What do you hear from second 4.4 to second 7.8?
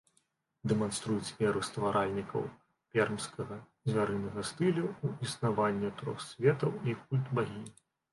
стылю ў існаванне трох светаў і культ багінь.